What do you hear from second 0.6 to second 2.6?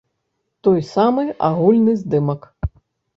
Той самы агульны здымак.